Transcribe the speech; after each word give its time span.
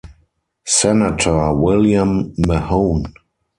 Senator 0.65 1.53
William 1.53 2.33
Mahone. 2.47 3.13